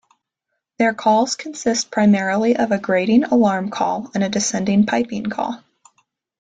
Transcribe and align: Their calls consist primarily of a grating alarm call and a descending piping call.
Their 0.79 0.95
calls 0.95 1.35
consist 1.35 1.91
primarily 1.91 2.55
of 2.57 2.71
a 2.71 2.79
grating 2.79 3.23
alarm 3.23 3.69
call 3.69 4.09
and 4.15 4.23
a 4.23 4.29
descending 4.29 4.87
piping 4.87 5.27
call. 5.27 5.63